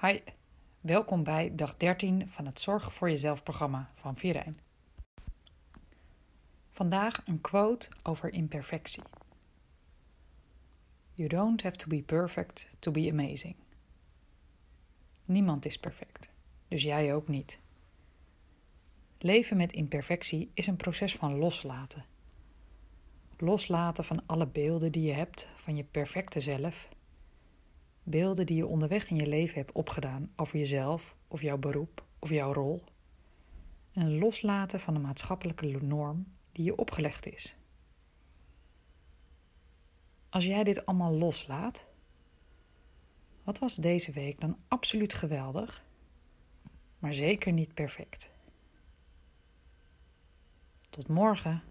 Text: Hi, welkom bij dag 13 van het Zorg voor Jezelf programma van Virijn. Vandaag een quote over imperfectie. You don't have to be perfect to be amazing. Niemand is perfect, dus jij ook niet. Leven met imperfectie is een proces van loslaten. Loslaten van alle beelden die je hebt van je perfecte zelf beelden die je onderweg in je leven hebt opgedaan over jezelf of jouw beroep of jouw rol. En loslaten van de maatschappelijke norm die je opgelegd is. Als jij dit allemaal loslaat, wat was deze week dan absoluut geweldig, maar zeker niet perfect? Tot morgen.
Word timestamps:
Hi, 0.00 0.20
welkom 0.80 1.22
bij 1.22 1.54
dag 1.54 1.76
13 1.76 2.28
van 2.28 2.46
het 2.46 2.60
Zorg 2.60 2.94
voor 2.94 3.10
Jezelf 3.10 3.42
programma 3.42 3.90
van 3.94 4.16
Virijn. 4.16 4.58
Vandaag 6.68 7.22
een 7.26 7.40
quote 7.40 7.88
over 8.02 8.32
imperfectie. 8.32 9.02
You 11.12 11.28
don't 11.28 11.62
have 11.62 11.76
to 11.76 11.88
be 11.88 12.02
perfect 12.02 12.68
to 12.78 12.90
be 12.90 13.08
amazing. 13.10 13.56
Niemand 15.24 15.64
is 15.64 15.78
perfect, 15.78 16.30
dus 16.68 16.82
jij 16.82 17.14
ook 17.14 17.28
niet. 17.28 17.60
Leven 19.18 19.56
met 19.56 19.72
imperfectie 19.72 20.50
is 20.54 20.66
een 20.66 20.76
proces 20.76 21.16
van 21.16 21.38
loslaten. 21.38 22.04
Loslaten 23.36 24.04
van 24.04 24.22
alle 24.26 24.46
beelden 24.46 24.92
die 24.92 25.06
je 25.06 25.14
hebt 25.14 25.48
van 25.56 25.76
je 25.76 25.84
perfecte 25.84 26.40
zelf 26.40 26.88
beelden 28.08 28.46
die 28.46 28.56
je 28.56 28.66
onderweg 28.66 29.10
in 29.10 29.16
je 29.16 29.26
leven 29.26 29.54
hebt 29.54 29.72
opgedaan 29.72 30.32
over 30.36 30.58
jezelf 30.58 31.16
of 31.28 31.42
jouw 31.42 31.58
beroep 31.58 32.04
of 32.18 32.30
jouw 32.30 32.52
rol. 32.52 32.84
En 33.92 34.18
loslaten 34.18 34.80
van 34.80 34.94
de 34.94 35.00
maatschappelijke 35.00 35.66
norm 35.66 36.26
die 36.52 36.64
je 36.64 36.76
opgelegd 36.76 37.26
is. 37.26 37.56
Als 40.28 40.44
jij 40.44 40.64
dit 40.64 40.86
allemaal 40.86 41.12
loslaat, 41.12 41.86
wat 43.42 43.58
was 43.58 43.76
deze 43.76 44.12
week 44.12 44.40
dan 44.40 44.58
absoluut 44.68 45.14
geweldig, 45.14 45.84
maar 46.98 47.14
zeker 47.14 47.52
niet 47.52 47.74
perfect? 47.74 48.30
Tot 50.90 51.08
morgen. 51.08 51.62